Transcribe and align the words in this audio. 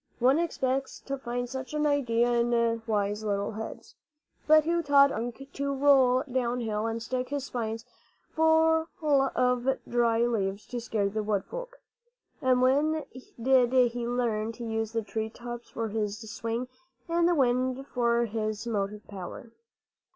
One 0.17 0.39
expects 0.39 0.99
to 1.01 1.15
find 1.15 1.47
such 1.47 1.75
an 1.75 1.85
idea 1.85 2.31
in 2.31 2.81
wise 2.87 3.23
little 3.23 3.51
heads. 3.51 3.93
But 4.47 4.63
who 4.63 4.81
taught 4.81 5.11
Unk 5.11 5.37
Wunk 5.39 5.53
to 5.53 5.75
roll 5.75 6.23
downhill 6.23 6.87
and 6.87 7.03
stick 7.03 7.29
his 7.29 7.43
spines 7.43 7.85
full 8.33 8.87
of 9.03 9.77
dry 9.87 10.21
leaves 10.25 10.65
to 10.69 10.81
scare 10.81 11.07
the 11.07 11.21
wood 11.21 11.45
folk? 11.45 11.79
And 12.41 12.63
when 12.63 13.03
did 13.39 13.91
he 13.91 14.07
learn 14.07 14.53
to 14.53 14.63
use 14.65 14.91
the 14.91 15.03
tree 15.03 15.29
tops 15.29 15.69
for 15.69 15.89
his 15.89 16.17
swing 16.31 16.67
and 17.07 17.27
the 17.29 17.35
wind 17.35 17.85
for 17.85 18.25
his 18.25 18.65
motive 18.65 19.05
power? 19.07 19.51